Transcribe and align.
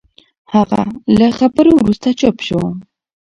هغه 0.53 0.81
له 1.17 1.27
خبرو 1.39 1.71
وروسته 1.77 2.09
چوپ 2.19 2.37
شو. 2.47 2.61